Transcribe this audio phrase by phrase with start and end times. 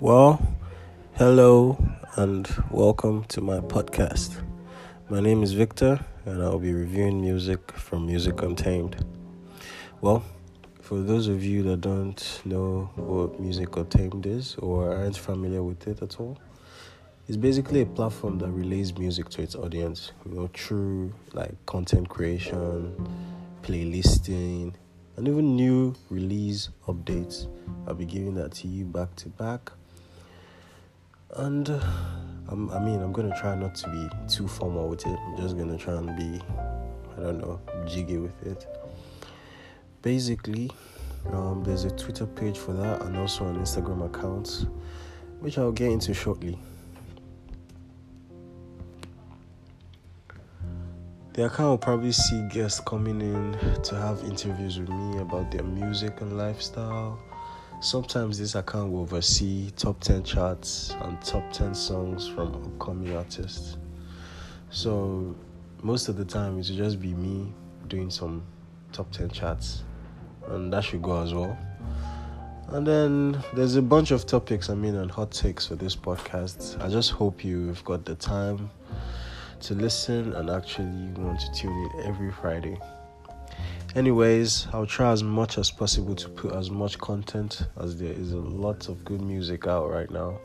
[0.00, 0.40] Well,
[1.14, 1.76] hello
[2.14, 4.40] and welcome to my podcast.
[5.08, 9.04] My name is Victor and I'll be reviewing music from Music Untamed.
[10.00, 10.22] Well,
[10.80, 15.88] for those of you that don't know what Music Untamed is or aren't familiar with
[15.88, 16.38] it at all,
[17.26, 22.08] it's basically a platform that relays music to its audience, you know, through like content
[22.08, 22.94] creation,
[23.62, 24.74] playlisting,
[25.16, 27.48] and even new release updates.
[27.88, 29.72] I'll be giving that to you back to back
[31.36, 31.80] and uh,
[32.50, 35.18] I mean, I'm gonna try not to be too formal with it.
[35.26, 36.40] I'm just gonna try and be,
[37.16, 38.66] I don't know, jiggy with it.
[40.00, 40.70] Basically,
[41.32, 44.66] um, there's a Twitter page for that and also an Instagram account,
[45.40, 46.58] which I'll get into shortly.
[51.34, 55.62] The account will probably see guests coming in to have interviews with me about their
[55.62, 57.20] music and lifestyle
[57.80, 63.76] Sometimes this account will oversee top 10 charts and top 10 songs from upcoming artists.
[64.70, 65.36] So,
[65.82, 67.52] most of the time, it will just be me
[67.86, 68.42] doing some
[68.92, 69.84] top 10 charts,
[70.48, 71.56] and that should go as well.
[72.70, 76.82] And then there's a bunch of topics, I mean, and hot takes for this podcast.
[76.82, 78.70] I just hope you've got the time
[79.60, 82.76] to listen and actually want to tune in every Friday.
[83.98, 88.30] Anyways, I'll try as much as possible to put as much content as there is
[88.30, 90.38] a lot of good music out right now.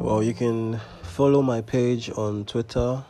[0.00, 3.04] Well, you can follow my page on Twitter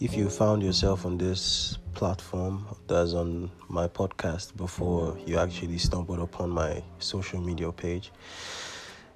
[0.00, 6.20] if you found yourself on this platform that's on my podcast before you actually stumbled
[6.20, 8.12] upon my social media page.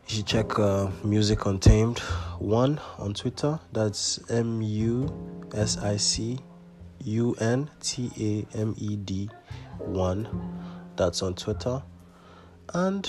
[0.09, 2.01] You should check uh, music untamed
[2.41, 3.61] one on twitter.
[3.73, 4.81] That's m-u-s-i-c-u-n-t-a-m-e-d
[9.79, 10.29] one.
[10.97, 11.83] That's on twitter.
[12.75, 13.09] And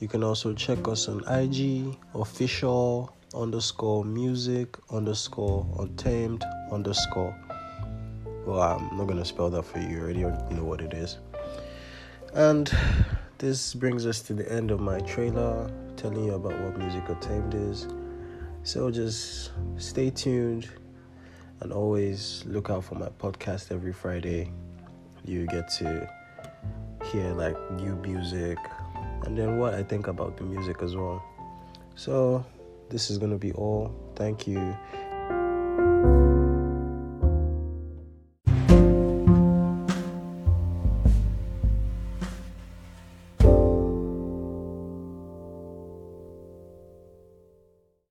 [0.00, 7.43] you can also check us on ig official underscore music underscore untamed underscore.
[8.46, 9.88] Well, I'm not gonna spell that for you.
[9.88, 10.20] You already
[10.54, 11.18] know what it is.
[12.34, 12.70] And
[13.38, 17.54] this brings us to the end of my trailer, telling you about what Music Untamed
[17.54, 17.88] is.
[18.64, 20.68] So just stay tuned
[21.60, 24.50] and always look out for my podcast every Friday.
[25.24, 26.08] You get to
[27.12, 28.58] hear like new music
[29.24, 31.22] and then what I think about the music as well.
[31.94, 32.44] So
[32.90, 33.94] this is going to be all.
[34.16, 34.76] Thank you.